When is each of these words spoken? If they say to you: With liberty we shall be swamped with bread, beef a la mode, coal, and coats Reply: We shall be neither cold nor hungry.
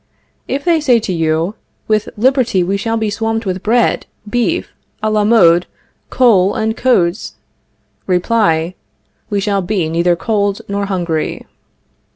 If 0.47 0.65
they 0.65 0.79
say 0.79 0.99
to 0.99 1.13
you: 1.13 1.53
With 1.87 2.09
liberty 2.17 2.63
we 2.63 2.75
shall 2.75 2.97
be 2.97 3.11
swamped 3.11 3.45
with 3.45 3.61
bread, 3.61 4.07
beef 4.27 4.71
a 5.03 5.11
la 5.11 5.23
mode, 5.23 5.67
coal, 6.09 6.55
and 6.55 6.75
coats 6.75 7.35
Reply: 8.07 8.73
We 9.29 9.39
shall 9.39 9.61
be 9.61 9.89
neither 9.89 10.15
cold 10.15 10.61
nor 10.67 10.87
hungry. 10.87 11.45